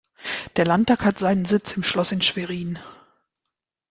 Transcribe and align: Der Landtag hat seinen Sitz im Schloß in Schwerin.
Der 0.55 0.65
Landtag 0.65 1.05
hat 1.05 1.19
seinen 1.19 1.45
Sitz 1.45 1.73
im 1.73 1.83
Schloß 1.83 2.11
in 2.13 2.23
Schwerin. 2.23 2.79